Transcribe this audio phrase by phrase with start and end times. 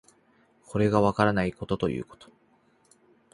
[0.65, 2.31] これがわからないことということ